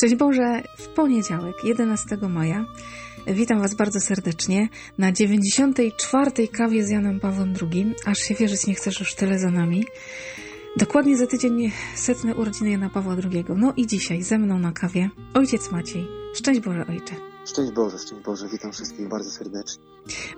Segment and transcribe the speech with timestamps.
[0.00, 2.64] Szczęść Boże, w poniedziałek, 11 maja.
[3.26, 6.48] Witam Was bardzo serdecznie na 94.
[6.48, 7.94] kawie z Janem Pawłem II.
[8.06, 9.84] Aż się wierzyć nie chcesz, już tyle za nami.
[10.76, 13.44] Dokładnie za tydzień setne urodziny Jana Pawła II.
[13.56, 16.08] No i dzisiaj ze mną na kawie ojciec Maciej.
[16.34, 17.14] Szczęść Boże, ojcze.
[17.46, 19.84] Szczęść Boże, szczęść Boże, witam wszystkich bardzo serdecznie.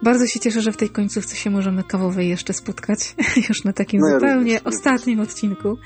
[0.03, 3.15] Bardzo się cieszę, że w tej końcówce się możemy kawowej jeszcze spotkać,
[3.49, 5.79] już na takim No ja zupełnie ostatnim odcinku.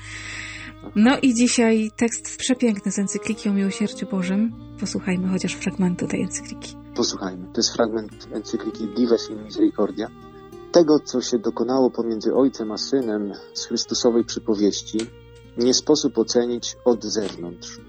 [0.95, 4.53] No i dzisiaj tekst przepiękny z encykliki o miłosierdziu Bożym.
[4.79, 6.75] Posłuchajmy chociaż fragmentu tej encykliki.
[6.95, 10.07] Posłuchajmy, to jest fragment encykliki Dives in Misericordia.
[10.71, 14.97] Tego, co się dokonało pomiędzy Ojcem a Synem z Chrystusowej przypowieści,
[15.57, 17.79] nie sposób ocenić od zewnątrz.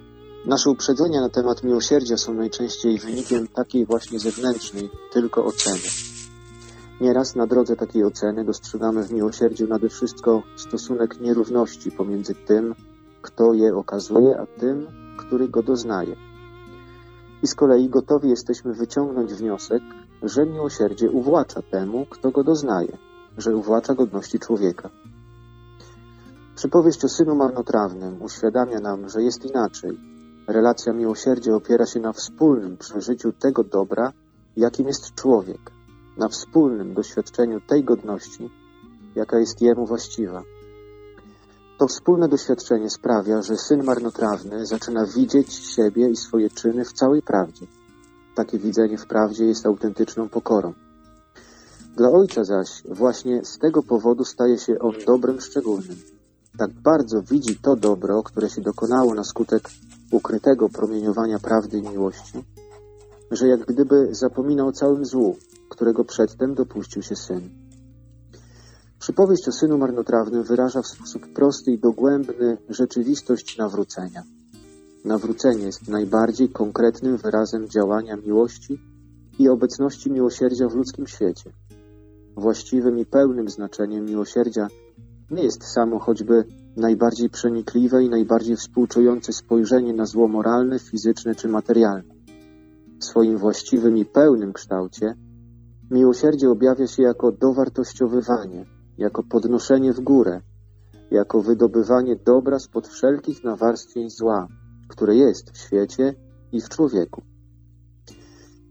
[0.47, 6.17] Nasze uprzedzenia na temat miłosierdzia są najczęściej wynikiem takiej właśnie zewnętrznej, tylko oceny.
[7.00, 12.74] Nieraz na drodze takiej oceny dostrzegamy w miłosierdziu nade wszystko stosunek nierówności pomiędzy tym,
[13.22, 14.86] kto je okazuje, a tym,
[15.18, 16.16] który go doznaje.
[17.42, 19.82] I z kolei gotowi jesteśmy wyciągnąć wniosek,
[20.22, 22.98] że miłosierdzie uwłacza temu, kto go doznaje,
[23.39, 24.90] że uwłacza godności człowieka.
[26.55, 29.98] Przypowieść o synu marnotrawnym uświadamia nam, że jest inaczej.
[30.48, 34.12] Relacja miłosierdzia opiera się na wspólnym przeżyciu tego dobra,
[34.56, 35.77] jakim jest człowiek,
[36.18, 38.51] na wspólnym doświadczeniu tej godności,
[39.14, 40.42] jaka jest jemu właściwa.
[41.79, 47.23] To wspólne doświadczenie sprawia, że syn marnotrawny zaczyna widzieć siebie i swoje czyny w całej
[47.23, 47.67] prawdzie.
[48.34, 50.73] Takie widzenie w prawdzie jest autentyczną pokorą.
[51.96, 55.96] Dla ojca zaś właśnie z tego powodu staje się on dobrem szczególnym.
[56.58, 59.70] Tak bardzo widzi to dobro, które się dokonało na skutek
[60.11, 62.45] ukrytego promieniowania prawdy i miłości,
[63.30, 65.36] że jak gdyby zapomina o całym złu,
[65.68, 67.50] którego przedtem dopuścił się syn.
[68.98, 74.22] Przypowieść o synu marnotrawnym wyraża w sposób prosty i dogłębny rzeczywistość nawrócenia.
[75.05, 78.80] Nawrócenie jest najbardziej konkretnym wyrazem działania miłości
[79.38, 81.50] i obecności miłosierdzia w ludzkim świecie.
[82.36, 84.68] Właściwym i pełnym znaczeniem miłosierdzia
[85.30, 86.44] nie jest samo choćby
[86.77, 92.17] najbardziej przenikliwe i najbardziej współczujące spojrzenie na zło moralne, fizyczne czy materialne.
[93.01, 95.14] W swoim właściwym i pełnym kształcie
[95.91, 98.67] miłosierdzie objawia się jako dowartościowywanie,
[98.98, 100.41] jako podnoszenie w górę,
[101.11, 104.48] jako wydobywanie dobra spod wszelkich nawarstwień zła,
[104.89, 106.14] które jest w świecie
[106.53, 107.23] i w człowieku.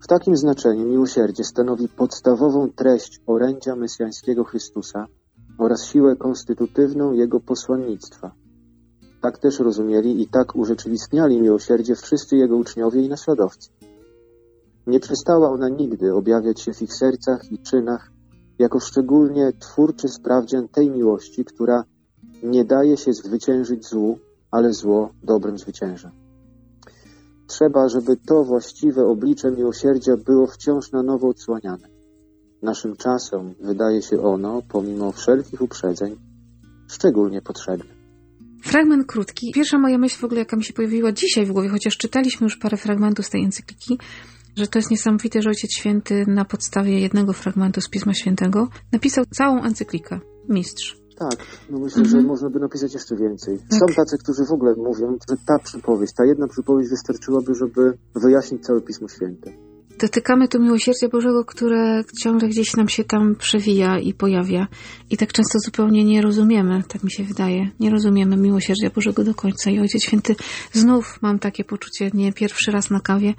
[0.04, 5.06] W takim znaczeniu miłosierdzie stanowi podstawową treść orędzia mesjańskiego Chrystusa
[5.58, 8.32] oraz siłę konstytutywną Jego posłannictwa.
[9.22, 13.70] Tak też rozumieli i tak urzeczywistniali miłosierdzie wszyscy Jego uczniowie i naśladowcy.
[14.88, 18.12] Nie przestała ona nigdy objawiać się w ich sercach i czynach
[18.59, 21.84] jako szczególnie twórczy sprawdzian tej miłości, która
[22.44, 24.20] nie daje się zwyciężyć złu,
[24.52, 26.12] ale zło dobrem zwycięża.
[27.47, 31.88] Trzeba, żeby to właściwe oblicze miłosierdzia było wciąż na nowo odsłaniane.
[32.62, 36.16] Naszym czasem wydaje się ono, pomimo wszelkich uprzedzeń,
[36.88, 37.97] szczególnie potrzebne.
[38.64, 39.52] Fragment krótki.
[39.56, 42.58] Pierwsza moja myśl w ogóle, jaka mi się pojawiła dzisiaj w głowie, chociaż czytaliśmy już
[42.58, 43.97] parę fragmentów z tej encykliki,
[44.58, 49.26] że to jest niesamowite, że Ojciec Święty na podstawie jednego fragmentu z Pisma Świętego napisał
[49.26, 50.20] całą encyklikę.
[50.50, 50.98] Mistrz.
[51.18, 51.38] Tak,
[51.70, 53.58] no myślę, że można by napisać jeszcze więcej.
[53.80, 58.64] Są tacy, którzy w ogóle mówią, że ta przypowieść, ta jedna przypowieść wystarczyłaby, żeby wyjaśnić
[58.64, 59.52] całe Pismo Święte.
[60.00, 64.68] Dotykamy tu miłosierdzia Bożego, które ciągle gdzieś nam się tam przewija i pojawia.
[65.09, 69.34] I tak często zupełnie nie rozumiemy, tak mi się wydaje, nie rozumiemy miłosierdzia Bożego do
[69.34, 69.72] końca.
[69.72, 70.36] I Ojciec Święty
[70.74, 73.34] znów mam takie poczucie, nie pierwszy raz na kawie,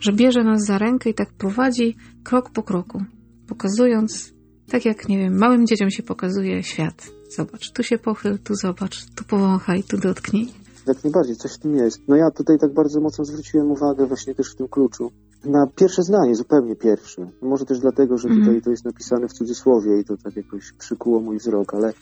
[0.00, 3.02] że bierze nas za rękę i tak prowadzi krok po kroku,
[3.48, 4.32] pokazując,
[4.70, 7.10] tak jak, nie wiem, małym dzieciom się pokazuje świat.
[7.36, 10.48] Zobacz, tu się pochyl, tu zobacz, tu powąchaj, tu dotknij.
[10.86, 12.00] Jak najbardziej, coś w tym jest.
[12.08, 15.10] No ja tutaj tak bardzo mocno zwróciłem uwagę właśnie też w tym kluczu
[15.44, 17.26] na pierwsze zdanie, zupełnie pierwsze.
[17.42, 18.46] Może też dlatego, że Mhm.
[18.46, 21.92] tutaj to jest napisane w cudzysłowie i to tak jakoś przykuło mój wzrok, ale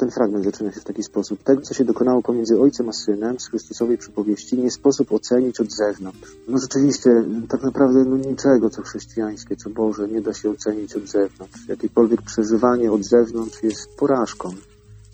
[0.00, 1.42] ten fragment zaczyna się w taki sposób.
[1.42, 5.72] Tego, co się dokonało pomiędzy ojcem a synem z Chrystusowej przypowieści, nie sposób ocenić od
[5.72, 6.36] zewnątrz.
[6.48, 7.10] No rzeczywiście,
[7.48, 11.68] tak naprawdę no niczego, co chrześcijańskie, co Boże, nie da się ocenić od zewnątrz.
[11.68, 14.50] Jakiekolwiek przeżywanie od zewnątrz jest porażką.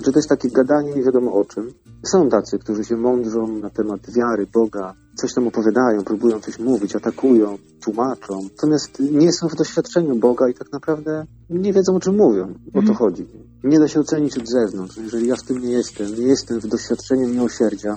[0.05, 1.73] Że to jest takie gadanie nie wiadomo o czym.
[2.03, 6.97] Są tacy, którzy się mądrzą na temat wiary, Boga, coś tam opowiadają, próbują coś mówić,
[6.97, 8.43] atakują, tłumaczą.
[8.43, 12.45] Natomiast nie są w doświadczeniu Boga i tak naprawdę nie wiedzą o czym mówią.
[12.69, 12.97] O to Mhm.
[12.97, 13.27] chodzi.
[13.65, 14.97] Nie da się ocenić od zewnątrz.
[14.97, 17.97] Jeżeli ja w tym nie jestem, nie jestem w doświadczeniu miłosierdzia,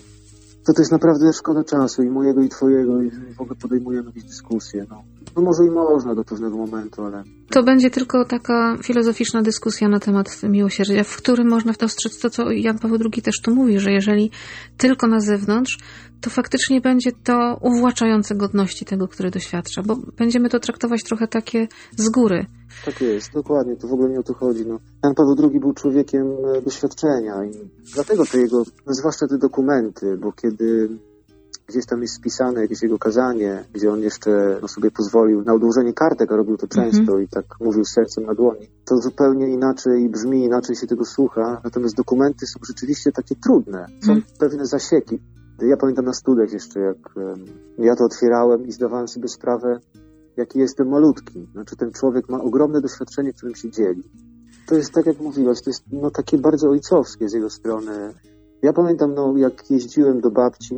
[0.65, 4.23] to to jest naprawdę szkoda czasu i mojego i twojego, jeżeli w ogóle podejmujemy jakieś
[4.23, 4.85] dyskusje.
[4.89, 5.03] No,
[5.35, 9.99] no może i można do pewnego momentu, ale To będzie tylko taka filozoficzna dyskusja na
[9.99, 13.91] temat miłosierdzia, w którym można dostrzec to, co Jan Paweł II też tu mówi, że
[13.91, 14.31] jeżeli
[14.77, 15.77] tylko na zewnątrz,
[16.21, 21.67] to faktycznie będzie to uwłaczające godności tego, który doświadcza, bo będziemy to traktować trochę takie
[21.97, 22.45] z góry.
[22.85, 24.65] Tak jest, dokładnie, to w ogóle nie o to chodzi.
[24.67, 24.79] No.
[25.03, 26.27] Jan Paweł II był człowiekiem
[26.57, 30.89] e, doświadczenia i dlatego te jego, no zwłaszcza te dokumenty, bo kiedy
[31.69, 35.93] gdzieś tam jest spisane jakieś jego kazanie, gdzie on jeszcze no, sobie pozwolił na odłożenie
[35.93, 40.43] kartek, a robił to często i tak mówił sercem na dłoni, to zupełnie inaczej brzmi,
[40.43, 44.21] inaczej się tego słucha, natomiast dokumenty są rzeczywiście takie trudne, są Mhm.
[44.39, 45.19] pewne zasieki.
[45.61, 47.45] Ja pamiętam na studiach jeszcze, jak em,
[47.77, 49.79] ja to otwierałem i zdawałem sobie sprawę,
[50.37, 51.47] jaki jestem malutki.
[51.51, 54.03] Znaczy ten człowiek ma ogromne doświadczenie, którym się dzieli.
[54.67, 58.13] To jest tak, jak mówiłaś, to jest no, takie bardzo ojcowskie z jego strony.
[58.61, 60.75] Ja pamiętam, no, jak jeździłem do babci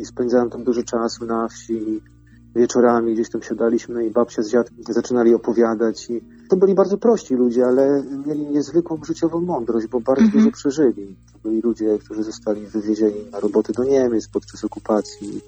[0.00, 2.00] i, spędzałem tam dużo czasu na wsi,
[2.56, 7.34] wieczorami gdzieś tam siadaliśmy i babcia z dziadkiem zaczynali opowiadać i to byli bardzo prości
[7.34, 10.42] ludzie, ale mieli niezwykłą życiową mądrość, bo bardzo Mhm.
[10.44, 11.16] dużo przeżyli.
[11.32, 15.40] To byli ludzie, którzy zostali wywiezieni na roboty do Niemiec podczas okupacji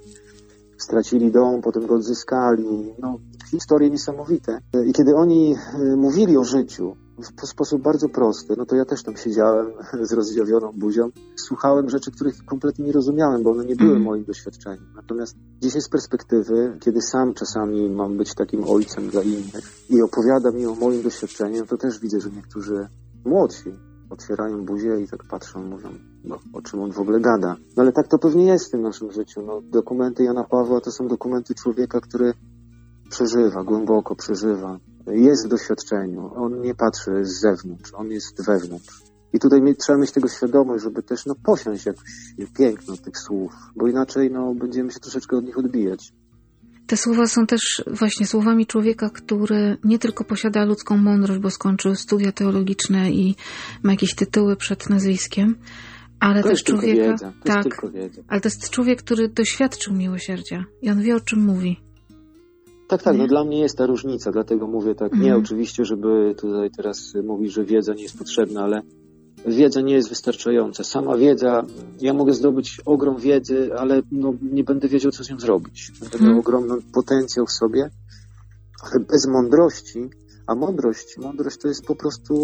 [0.78, 2.94] stracili dom, potem go odzyskali.
[2.98, 3.18] No,
[3.50, 4.60] historie niesamowite.
[4.86, 9.02] I kiedy oni e, mówili o życiu w sposób bardzo prosty, no to ja też
[9.02, 9.66] tam siedziałem
[10.08, 11.10] z rozdziawioną buzią.
[11.36, 14.04] Słuchałem rzeczy, których kompletnie nie rozumiałem, bo one nie były Mhm.
[14.04, 14.86] moim doświadczeniem.
[14.96, 20.54] Natomiast dzisiaj z perspektywy, kiedy sam czasami mam być takim ojcem dla innych i opowiadam
[20.56, 22.88] mi o moim doświadczeniu, to też widzę, że niektórzy
[23.24, 23.70] młodsi
[24.10, 25.88] otwierają buzię i tak patrzą, mówią,
[26.24, 27.56] no, o czym on w ogóle gada.
[27.76, 29.42] No ale tak to pewnie jest w tym naszym życiu.
[29.42, 32.34] No, dokumenty Jana Pawła to są dokumenty człowieka, który
[33.10, 36.30] przeżywa, głęboko przeżywa, jest w doświadczeniu.
[36.34, 39.02] On nie patrzy z zewnątrz, on jest wewnątrz.
[39.32, 42.10] I tutaj trzeba mieć tego świadomość, żeby też no, posiąść jakoś
[42.58, 46.12] piękno tych słów, bo inaczej no, będziemy się troszeczkę od nich odbijać.
[46.86, 51.94] Te słowa są też właśnie słowami człowieka, który nie tylko posiada ludzką mądrość, bo skończył
[51.94, 53.36] studia teologiczne i
[53.82, 55.56] ma jakieś tytuły przed nazwiskiem,
[56.20, 57.10] ale To też człowieka.
[57.10, 57.86] wiedza, to tak,
[58.28, 61.85] ale to jest człowiek, który doświadczył miłosierdzia i on wie, o czym mówi.
[62.88, 65.42] Tak, tak, no dla mnie jest ta różnica, dlatego mówię tak, nie Mhm.
[65.42, 68.82] oczywiście, żeby tutaj teraz mówić, że wiedza nie jest potrzebna, ale
[69.46, 70.84] wiedza nie jest wystarczająca.
[70.84, 71.64] Sama wiedza,
[72.00, 75.92] ja mogę zdobyć ogrom wiedzy, ale no, nie będę wiedział, co z nią zrobić.
[76.00, 76.30] Będę Mhm.
[76.30, 77.90] miał ogromny potencjał w sobie,
[78.82, 80.10] ale bez mądrości,
[80.46, 82.34] a mądrość, mądrość to jest po prostu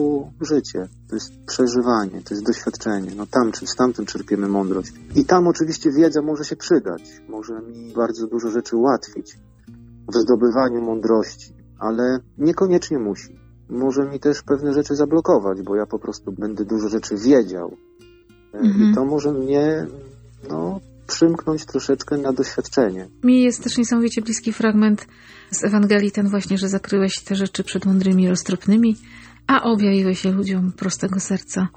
[0.40, 3.10] życie, to jest przeżywanie, to jest doświadczenie.
[3.16, 4.92] No tam, czy- stamtąd czerpiemy mądrość.
[5.16, 9.38] I tam oczywiście wiedza może się przydać, może mi bardzo dużo rzeczy ułatwić
[10.08, 13.36] w zdobywaniu mądrości, ale niekoniecznie musi.
[13.68, 17.76] Może mi też pewne rzeczy zablokować, bo ja po prostu będę dużo rzeczy wiedział.
[18.54, 18.90] E, Mhm.
[18.90, 19.86] I to może mnie
[20.50, 23.08] no, przymknąć troszeczkę na doświadczenie.
[23.24, 25.06] Mi jest też niesamowicie bliski fragment
[25.50, 28.96] z Ewangelii, ten właśnie, że zakryłeś te rzeczy przed mądrymi roztropnymi,
[29.46, 31.68] a objawiłeś je ludziom prostego serca.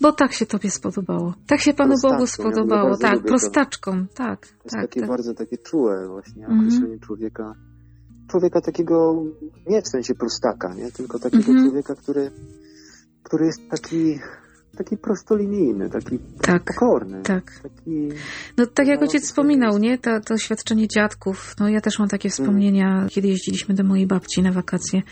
[0.00, 1.34] Bo tak się tobie spodobało.
[1.46, 2.82] Tak się Panu Bogu ja spodobało.
[2.88, 3.28] bardzo tak, lubię to.
[3.28, 4.06] prostaczkom.
[4.14, 5.08] Tak, To jest tak, takie tak.
[5.08, 6.60] bardzo takie czułe właśnie Mhm.
[6.60, 7.54] określenie człowieka.
[8.30, 9.22] Człowieka takiego,
[9.66, 10.92] nie w sensie prostaka, nie?
[10.92, 11.64] tylko takiego Mhm.
[11.66, 12.30] człowieka, który,
[13.22, 14.18] który jest taki,
[14.78, 17.22] taki prostolinijny, taki Tak, pokorny.
[17.22, 17.60] tak.
[17.62, 18.08] Taki,
[18.56, 19.98] No tak jak No, ojciec wspominał, nie?
[19.98, 21.54] To, to świadczenie dziadków.
[21.60, 25.02] No ja też mam takie wspomnienia, kiedy jeździliśmy do mojej babci na wakacje.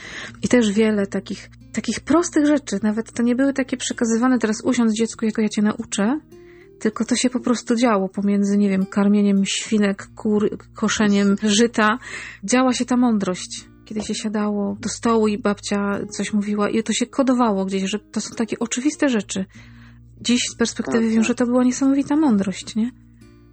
[0.43, 2.79] I też wiele takich, takich prostych rzeczy.
[2.83, 6.19] Nawet to nie były takie przekazywane teraz usiądź dziecku, jako ja cię nauczę.
[6.83, 11.97] Tylko to się po prostu działo pomiędzy, nie wiem, karmieniem świnek, kur, koszeniem żyta.
[12.43, 13.69] Działa się ta mądrość.
[13.85, 17.99] Kiedy się siadało do stołu i babcia coś mówiła i to się kodowało gdzieś, że
[17.99, 19.45] to są takie oczywiste rzeczy.
[20.21, 21.27] Dziś z perspektywy Tak, wiem, tak.
[21.27, 22.91] że to była niesamowita mądrość, nie?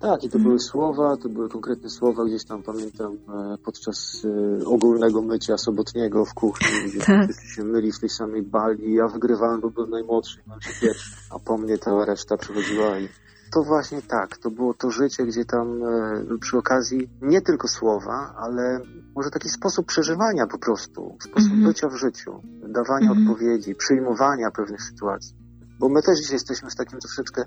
[0.01, 0.45] Tak, i to Mhm.
[0.45, 4.27] były słowa, to były konkretne słowa, gdzieś tam pamiętam e, podczas
[4.61, 7.25] e, ogólnego mycia sobotniego w kuchni, gdzie Tak.
[7.25, 8.95] wszyscy się myli w tej samej bali.
[8.95, 13.09] Ja wygrywałem, bo byłem najmłodszy, miałem się pierwszy, a po mnie cała reszta przychodziła i
[13.53, 14.39] to właśnie tak.
[14.39, 18.81] To było to życie, gdzie tam e, przy okazji nie tylko słowa, ale
[19.17, 21.69] może taki sposób przeżywania po prostu, sposób Mhm.
[21.69, 23.29] bycia w życiu, dawania Mhm.
[23.29, 25.37] odpowiedzi, przyjmowania pewnych sytuacji.
[25.79, 27.45] Bo my też dzisiaj jesteśmy w takim troszeczkę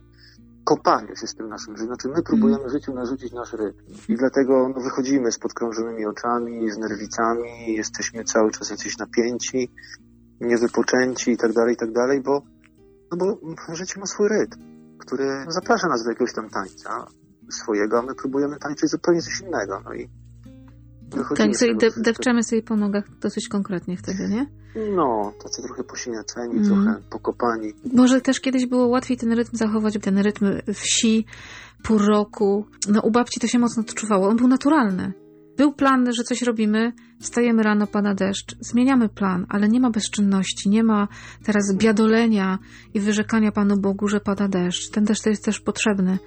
[0.63, 1.87] kopaniu się z tym naszym życiem.
[1.87, 3.79] Znaczy my próbujemy życiu narzucić nasz rytm.
[4.09, 9.71] I dlatego no, wychodzimy z podkrążonymi oczami, z nerwicami, jesteśmy cały czas jacyś napięci,
[10.41, 12.41] niewypoczęci i tak dalej, i tak dalej, bo,
[13.11, 13.37] no bo
[13.75, 14.72] życie ma swój rytm,
[15.05, 17.07] który zaprasza nas do jakiegoś tam tańca
[17.49, 19.81] swojego, a my próbujemy tańczyć zupełnie coś innego.
[19.85, 20.09] No i
[21.35, 24.45] tego de- depczemy sobie po nogach dosyć konkretnie wtedy, nie?
[24.95, 26.83] No, tacy trochę posiniaceni, Mhm.
[26.83, 27.73] trochę pokopani.
[27.93, 31.25] Może też kiedyś było łatwiej ten rytm zachować, ten rytm wsi,
[31.83, 32.65] pół roku.
[32.89, 34.27] No u babci to się mocno odczuwało.
[34.27, 35.13] On był naturalny.
[35.57, 40.69] Był plan, że coś robimy, wstajemy rano, pada deszcz, zmieniamy plan, ale nie ma bezczynności,
[40.69, 41.07] nie ma
[41.45, 42.59] teraz biadolenia
[42.93, 44.89] i wyrzekania Panu Bogu, że pada deszcz.
[44.89, 46.17] Ten deszcz jest też potrzebny.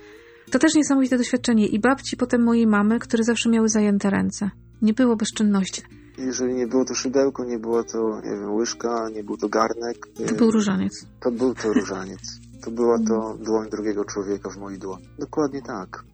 [0.51, 4.51] To też niesamowite doświadczenie i babci, potem mojej mamy, które zawsze miały zajęte ręce.
[4.83, 5.83] Nie było bezczynności.
[6.19, 9.97] Jeżeli nie było to szydełko, nie było to, nie wiem, łyżka, nie był to garnek.
[10.29, 11.07] To był różaniec.
[11.21, 12.21] To był to różaniec.
[12.65, 15.09] To była to dłoń drugiego człowieka w mojej dłoni.
[15.19, 16.05] Dokładnie tak.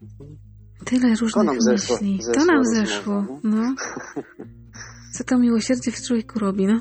[0.85, 2.19] Tyle różnych nam zeszło- myśli.
[2.19, 3.23] to zeszła nam rozmowa, zeszło.
[3.23, 3.41] no.
[3.45, 3.75] No.
[5.15, 6.81] Co to miłosierdzie w człowieku robi, no?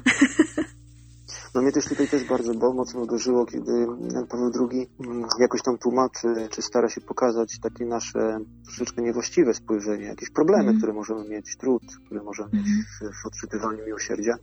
[1.56, 3.72] No mnie też tutaj też bardzo bo mocno uderzyło, kiedy
[4.14, 9.54] Jan Paweł II mm, jakoś tam tłumaczy, czy stara się pokazać takie nasze troszeczkę niewłaściwe
[9.54, 10.78] spojrzenie, jakieś problemy, Mhm.
[10.78, 12.84] które możemy mieć, trud, które możemy mieć Mhm.
[13.12, 14.36] w, w odczytywaniu miłosierdzia.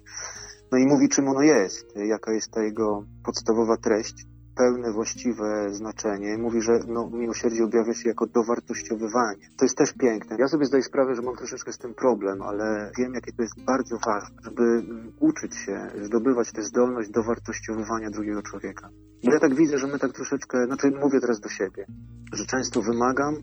[0.73, 4.27] No i mówi, czym ono jest, jaka jest ta jego podstawowa treść,
[4.59, 6.39] pełne, właściwe znaczenie.
[6.39, 9.45] Mówi, że no, miłosierdzie objawia się jako dowartościowywanie.
[9.57, 10.37] To jest też piękne.
[10.39, 13.65] Ja sobie zdaję sprawę, że mam troszeczkę z tym problem, ale wiem, jakie to jest
[13.65, 18.89] bardzo ważne, żeby mm, uczyć się, zdobywać tę zdolność dowartościowywania drugiego człowieka.
[19.23, 21.87] Ja tak widzę, że my tak troszeczkę, znaczy mówię teraz do siebie,
[22.33, 23.35] że często wymagam,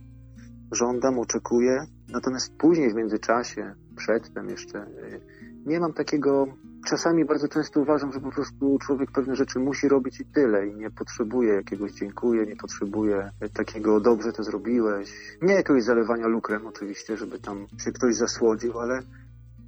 [0.72, 5.22] żądam, oczekuję, natomiast później w międzyczasie, przedtem jeszcze, y,
[5.66, 6.48] nie mam takiego.
[6.86, 10.76] Czasami bardzo często uważam, że po prostu człowiek pewne rzeczy musi robić i tyle, i
[10.76, 15.38] nie potrzebuje jakiegoś dziękuję, nie potrzebuje takiego dobrze to zrobiłeś.
[15.42, 19.00] Nie jakiegoś zalewania lukrem oczywiście, żeby tam się ktoś zasłodził, ale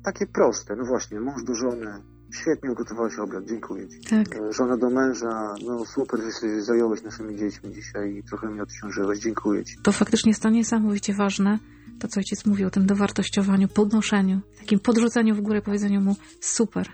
[0.04, 0.76] takie proste.
[0.76, 2.02] No właśnie, mąż do żony,
[2.34, 4.00] świetnie ugotowałeś obiad, dziękuję ci.
[4.10, 4.36] Tak.
[4.36, 8.64] E, Żona do męża, no super, że się zająłeś naszymi dziećmi dzisiaj i trochę mnie
[8.64, 9.76] odciążyłeś, dziękuję ci.
[9.84, 11.60] To faktycznie jest to niesamowicie ważne,
[12.00, 16.88] to co ojciec mówił o tym dowartościowaniu, podnoszeniu, takim podrzuceniu w górę, powiedzeniu mu super.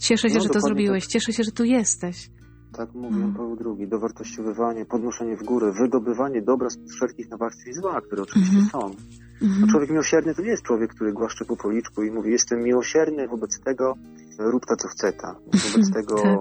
[0.00, 2.30] Cieszę się, No, że to zrobiłeś, cieszę się, że tu jesteś.
[2.76, 3.34] Tak mówi Jan Mm.
[3.34, 3.88] Paweł II.
[3.88, 8.70] Dowartościowywanie, podnoszenie w górę, wydobywanie dobra z wszelkich nawarstw i zła, które oczywiście Mhm.
[8.70, 8.96] są.
[9.42, 9.64] Mhm.
[9.64, 13.28] A człowiek miłosierny to nie jest człowiek, który głaszcze po policzku i mówi, jestem miłosierny,
[13.28, 13.94] wobec tego
[14.38, 15.34] rób ta, co chce ta.
[15.72, 16.40] Wobec tego Tak.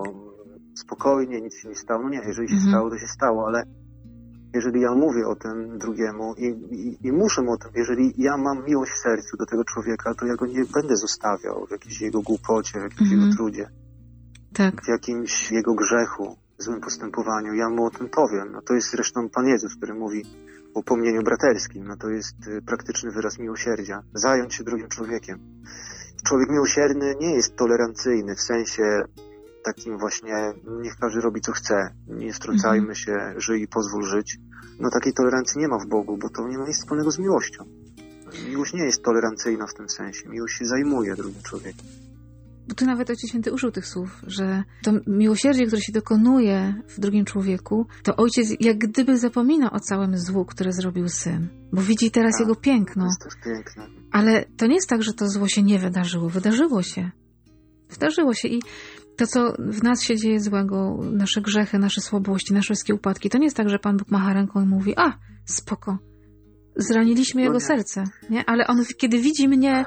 [0.76, 2.04] spokojnie, nic się nie stało.
[2.04, 2.72] No nie, jeżeli się Mhm.
[2.72, 3.64] stało, to się stało, ale
[4.54, 8.38] jeżeli ja mówię o tym drugiemu i, i, i muszę mu o tym, jeżeli ja
[8.38, 12.02] mam miłość w sercu do tego człowieka, to ja go nie będę zostawiał w jakiejś
[12.02, 13.22] jego głupocie, w jakimś Mhm.
[13.22, 13.70] jego trudzie
[14.54, 14.82] Tak.
[14.86, 17.54] w jakimś jego grzechu, złym postępowaniu.
[17.54, 18.52] Ja mu o tym powiem.
[18.52, 20.24] No to jest zresztą Pan Jezus, który mówi
[20.76, 21.88] o upomnieniu braterskim.
[21.88, 24.04] No to jest y, praktyczny wyraz miłosierdzia.
[24.14, 25.40] Zająć się drugim człowiekiem.
[26.28, 28.84] Człowiek miłosierny nie jest tolerancyjny w sensie
[29.66, 30.34] takim właśnie
[30.82, 31.76] niech każdy robi co chce.
[32.08, 34.38] Nie wtrącajmy się, żyj i pozwól żyć.
[34.80, 37.64] No takiej tolerancji nie ma w Bogu, bo to nie ma nic wspólnego z miłością.
[38.50, 40.30] Miłość nie jest tolerancyjna w tym sensie.
[40.30, 41.86] Miłość się zajmuje drugim człowiekiem.
[42.68, 47.00] Bo tu nawet Ojciec Święty użył tych słów, że to miłosierdzie, które się dokonuje w
[47.00, 52.12] drugim człowieku, to ojciec jak gdyby zapomina o całym złu, które zrobił syn, bo widzi
[52.12, 53.06] teraz Tak, jego To piękno.
[53.06, 53.88] jest też piękne.
[54.12, 56.30] Ale to nie jest tak, że to zło się nie wydarzyło.
[56.30, 57.12] Wydarzyło się.
[57.90, 58.62] Wydarzyło się i
[59.18, 63.38] to, co w nas się dzieje złego, nasze grzechy, nasze słabości, nasze wszystkie upadki, to
[63.38, 65.14] nie jest tak, że Pan Bóg macha ręką i mówi, a,
[65.46, 65.98] spoko,
[66.76, 68.46] zraniliśmy jego serce, nie?
[68.46, 69.86] Ale on, kiedy widzi mnie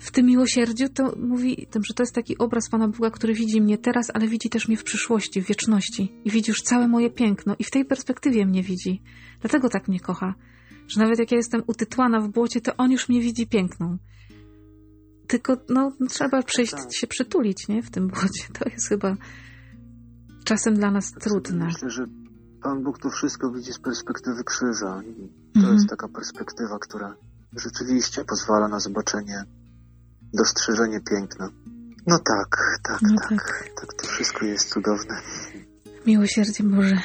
[0.00, 3.60] w tym miłosierdziu, to mówi, tym, że to jest taki obraz Pana Boga, który widzi
[3.60, 7.10] mnie teraz, ale widzi też mnie w przyszłości, w wieczności i widzi już całe moje
[7.10, 9.02] piękno i w tej perspektywie mnie widzi.
[9.40, 10.34] Dlatego tak mnie kocha,
[10.88, 13.98] że nawet jak ja jestem utytłana w błocie, to on już mnie widzi piękną.
[15.28, 16.94] Tylko, no, trzeba przyjść Tak.
[16.94, 17.82] się przytulić, nie?
[17.82, 18.44] W tym błocie.
[18.58, 19.16] To jest chyba
[20.44, 21.64] czasem dla nas trudne.
[21.64, 22.04] Myślę, że
[22.62, 25.14] Pan Bóg to wszystko widzi z perspektywy krzyża i
[25.52, 25.74] to Mhm.
[25.74, 27.14] jest taka perspektywa, która
[27.56, 29.44] rzeczywiście pozwala na zobaczenie,
[30.34, 31.48] dostrzeżenie piękna.
[32.06, 33.70] No tak, tak, No tak, tak.
[33.80, 33.94] tak.
[33.94, 35.20] to wszystko jest cudowne.
[36.06, 36.98] Miłosierdzie Boże.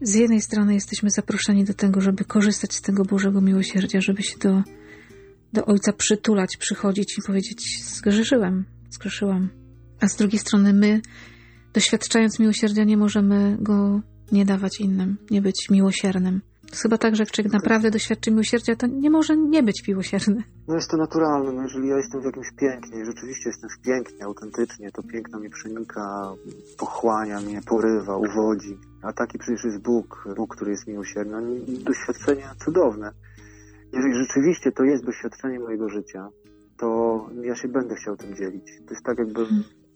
[0.00, 4.38] Z jednej strony jesteśmy zaproszeni do tego, żeby korzystać z tego Bożego miłosierdzia, żeby się
[4.38, 4.62] do,
[5.52, 9.48] do Ojca przytulać, przychodzić i powiedzieć: Zgrzeszyłem, zgrzeszyłam.
[10.00, 11.00] A z drugiej strony my,
[11.74, 14.00] doświadczając miłosierdzia, nie możemy go
[14.32, 16.40] nie dawać innym, nie być miłosiernym.
[16.70, 20.42] To chyba tak, że jak naprawdę doświadczy miłosierdzia, to nie może nie być miłosierny.
[20.68, 24.24] No jest to naturalne, no jeżeli ja jestem w jakimś pięknie rzeczywiście jestem w pięknie,
[24.24, 26.32] autentycznie, to piękno mnie przenika,
[26.78, 28.78] pochłania mnie, porywa, uwodzi.
[29.02, 31.60] A taki przecież jest Bóg, Bóg, który jest miłosierny.
[31.84, 33.12] Doświadczenie cudowne.
[33.92, 36.28] Jeżeli rzeczywiście to jest doświadczenie mojego życia,
[36.76, 38.64] to ja się będę chciał tym dzielić.
[38.86, 39.46] To jest tak jakby,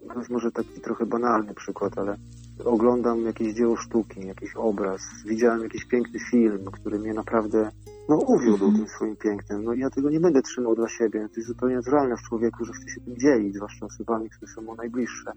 [0.09, 2.17] to jest może taki trochę banalny przykład, ale
[2.65, 7.71] oglądam jakieś dzieło sztuki, jakiś obraz, widziałem jakiś piękny film, który mnie naprawdę
[8.09, 8.76] no, uwiódł Mhm.
[8.76, 9.65] tym swoim pięknem.
[9.65, 11.29] No i ja tego nie będę trzymał dla siebie.
[11.29, 14.62] To jest zupełnie naturalne w człowieku, że chce się tym dzielić, zwłaszcza osobami, które są
[14.62, 15.33] mu najbliższe.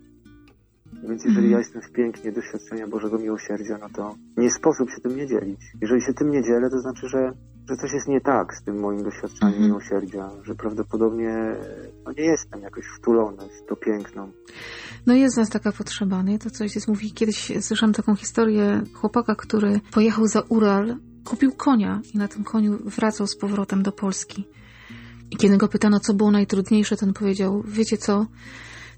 [0.94, 1.52] Więc jeżeli Mhm.
[1.52, 5.60] ja jestem w pięknie doświadczenia Bożego Miłosierdzia, no to nie sposób się tym nie dzielić.
[5.82, 7.34] Jeżeli się tym nie dzielę, to znaczy, że,
[7.70, 9.68] że coś jest nie tak z tym moim doświadczeniem Mhm.
[9.68, 11.56] miłosierdzia, że prawdopodobnie
[12.06, 14.30] no, nie jestem jakoś wtulony w to piękno.
[15.06, 16.40] No jest z nas taka potrzeba, nie?
[16.40, 22.02] To coś jest, mówi, kiedyś słyszałam taką historię chłopaka, który pojechał za Ural, kupił konia
[22.14, 24.48] i na tym koniu wracał z powrotem do Polski.
[25.32, 28.26] I kiedy go pytano, co było najtrudniejsze, ten powiedział, wiecie co,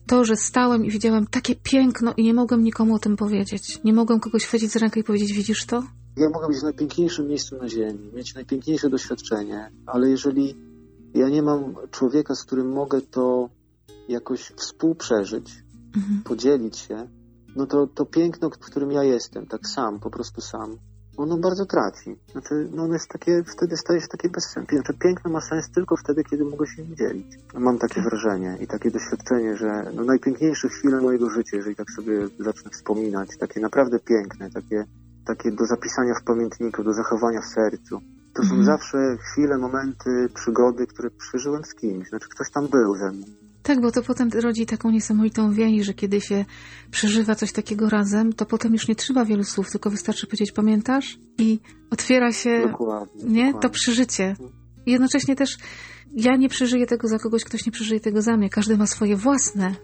[0.07, 3.79] to, że stałem i widziałem takie piękno i nie mogłem nikomu o tym powiedzieć.
[3.83, 5.83] Nie mogłem kogoś chwycić za rękę i powiedzieć, widzisz to?
[6.17, 10.55] Ja mogę być w najpiękniejszym miejscu na ziemi, mieć najpiękniejsze doświadczenie, ale jeżeli
[11.13, 13.49] ja nie mam człowieka, z którym mogę to
[14.07, 15.63] jakoś współprzeżyć,
[15.95, 16.21] Mhm.
[16.23, 17.07] podzielić się,
[17.55, 20.77] no to to piękno, w którym ja jestem, tak sam, po prostu sam,
[21.17, 22.15] ono bardzo traci.
[22.31, 24.77] Znaczy, no ono jest takie, wtedy staje się takie bezsensowne.
[24.77, 27.27] Znaczy, piękno ma sens tylko wtedy, kiedy mogę się nim dzielić.
[27.53, 32.27] Mam takie wrażenie i takie doświadczenie, że no, najpiękniejsze chwile mojego życia, jeżeli tak sobie
[32.39, 34.85] zacznę wspominać, takie naprawdę piękne, takie,
[35.25, 38.01] takie do zapisania w pamiętniku, do zachowania w sercu,
[38.33, 38.65] to są Mhm.
[38.65, 38.97] zawsze
[39.31, 42.09] chwile, momenty, przygody, które przeżyłem z kimś.
[42.09, 43.25] Znaczy, ktoś tam był ze mną.
[43.63, 46.45] Tak, bo to potem rodzi taką niesamowitą więź, że kiedy się
[46.91, 51.19] przeżywa coś takiego razem, to potem już nie trzeba wielu słów, tylko wystarczy powiedzieć pamiętasz
[51.37, 51.59] i
[51.91, 53.23] otwiera się Dokładnie.
[53.23, 53.45] nie?
[53.47, 53.69] To dokładnie.
[53.69, 54.35] przeżycie.
[54.85, 55.57] I jednocześnie też
[56.13, 58.49] ja nie przeżyję tego za kogoś, ktoś nie przeżyje tego za mnie.
[58.49, 59.75] Każdy ma swoje własne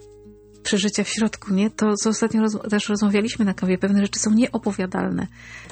[0.68, 1.70] przeżycia w środku, nie?
[1.70, 5.28] To, co ostatnio roz, też rozmawialiśmy na kawie, pewne rzeczy są nieopowiadalne,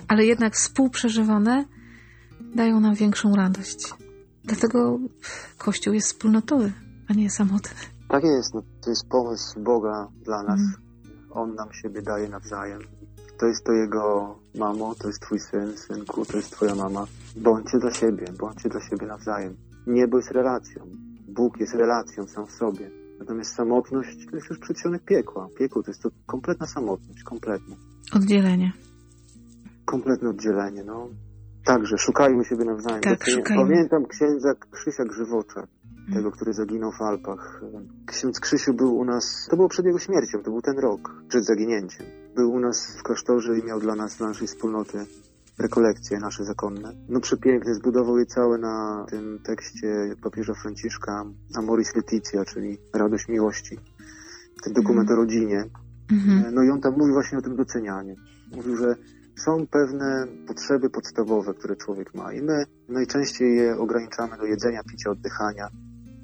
[0.07, 1.65] ale jednak współprzeżywane
[2.55, 3.93] dają nam większą radość.
[4.43, 4.99] Dlatego
[5.57, 6.71] Kościół jest wspólnotowy,
[7.09, 7.75] a nie samotny.
[8.09, 10.59] Tak jest, no, to jest pomysł Boga dla nas.
[10.59, 10.83] Mhm.
[11.31, 12.81] On nam siebie daje nawzajem.
[13.39, 17.05] To jest to jego mamo, to jest twój syn, synku, to jest twoja mama.
[17.35, 19.55] Bądźcie dla siebie, bądźcie dla siebie nawzajem.
[19.87, 20.87] Niebo jest relacją.
[21.27, 23.04] Bóg jest relacją sam w sobie.
[23.19, 25.47] Natomiast samotność to jest już przedsionek piekła.
[25.59, 27.75] Piekło to jest to kompletna samotność, kompletna.
[28.15, 28.71] Oddzielenie.
[29.85, 31.09] Kompletne oddzielenie, no.
[31.65, 33.01] Także szukajmy siebie nawzajem.
[33.01, 33.63] Tak, Docenia- szukajmy.
[33.63, 36.13] Pamiętam księdza Krzysia Grzywocza, Mhm.
[36.13, 37.61] tego, który zaginął w Alpach.
[38.05, 41.45] Ksiądz Krzysiu był u nas, to było przed jego śmiercią, to był ten rok, przed
[41.45, 42.05] zaginięciem.
[42.35, 45.05] Był u nas w klasztorze i miał dla nas, dla naszej wspólnoty
[45.59, 46.93] rekolekcje nasze zakonne.
[47.09, 53.77] No przepiękne, zbudował je całe na tym tekście papieża Franciszka Amoris Laetitia, czyli radość miłości.
[54.63, 55.63] Ten dokument o rodzinie.
[56.11, 56.55] Mhm.
[56.55, 58.15] No i on tam mówi właśnie o tym docenianiu.
[58.55, 58.95] Mówił, że
[59.45, 65.09] są pewne potrzeby podstawowe, które człowiek ma i my najczęściej je ograniczamy do jedzenia, picia,
[65.11, 65.67] oddychania.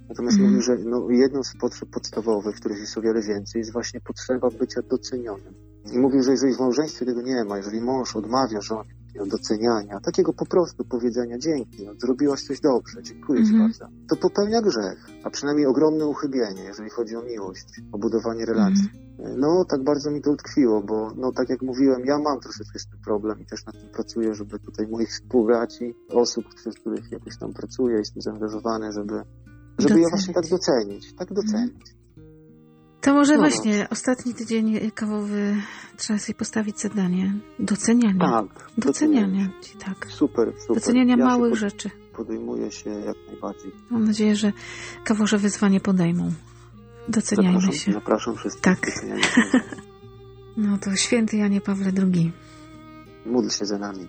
[0.09, 0.49] Natomiast Mhm.
[0.49, 4.49] mówił, że no, jedną z potrzeb podstawowych, których jest o wiele więcej, jest właśnie potrzeba
[4.59, 5.53] bycia docenionym.
[5.93, 10.33] I mówił, że jeżeli w małżeństwie tego nie ma, jeżeli mąż odmawia żonie doceniania, takiego
[10.33, 13.69] po prostu powiedzenia dzięki, no, zrobiłaś coś dobrze, dziękuję ci Mhm.
[13.69, 18.89] bardzo, to popełnia grzech, a przynajmniej ogromne uchybienie, jeżeli chodzi o miłość, o budowanie relacji.
[19.19, 19.39] Mhm.
[19.39, 22.87] No, tak bardzo mi to utkwiło, bo no tak jak mówiłem, ja mam troszeczkę z
[22.87, 27.37] tym problem i też nad tym pracuję, żeby tutaj moich współbraci, osób, wśród których jakoś
[27.37, 29.21] tam pracuję, jestem zaangażowany, żeby,
[29.77, 32.00] żeby je właśnie tak docenić, tak docenić.
[33.01, 33.39] To może No.
[33.39, 35.55] właśnie ostatni tydzień kawowy
[35.97, 37.33] trzeba sobie postawić zadanie.
[37.59, 38.19] Doceniania.
[38.31, 38.69] Tak.
[38.77, 39.49] Doceniania.
[39.61, 40.07] Ci tak.
[40.09, 40.75] Super, super.
[40.75, 41.89] Doceniania ja małych się rzeczy.
[41.89, 43.71] pod- podejmuję się jak najbardziej.
[43.89, 44.51] Mam nadzieję, że
[45.03, 46.31] kaworze wyzwanie podejmą.
[47.07, 47.93] Doceniajmy Zapraszam, się.
[47.93, 48.61] zapraszam wszystkich.
[48.63, 48.79] Tak.
[50.57, 52.31] No to święty Janie Pawle II.
[53.25, 54.07] Módl się za nami.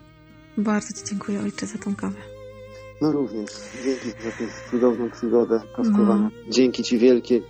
[0.59, 2.17] Bardzo Ci dziękuję Ojcze za tą kawę.
[3.03, 3.51] No również.
[3.85, 6.31] Dzięki za tę cudowną przygodę kawkowania.
[6.49, 7.41] Dzięki Ci wielkie